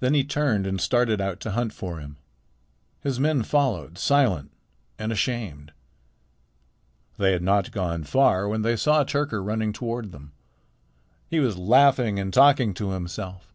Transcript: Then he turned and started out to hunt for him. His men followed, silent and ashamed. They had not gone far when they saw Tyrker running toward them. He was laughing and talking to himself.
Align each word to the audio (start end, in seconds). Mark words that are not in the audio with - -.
Then 0.00 0.12
he 0.12 0.22
turned 0.22 0.66
and 0.66 0.78
started 0.78 1.18
out 1.18 1.40
to 1.40 1.52
hunt 1.52 1.72
for 1.72 1.98
him. 1.98 2.18
His 3.00 3.18
men 3.18 3.42
followed, 3.42 3.96
silent 3.96 4.52
and 4.98 5.10
ashamed. 5.10 5.72
They 7.16 7.32
had 7.32 7.40
not 7.42 7.70
gone 7.72 8.04
far 8.04 8.46
when 8.46 8.60
they 8.60 8.76
saw 8.76 9.02
Tyrker 9.02 9.42
running 9.42 9.72
toward 9.72 10.12
them. 10.12 10.32
He 11.30 11.40
was 11.40 11.56
laughing 11.56 12.18
and 12.18 12.34
talking 12.34 12.74
to 12.74 12.90
himself. 12.90 13.54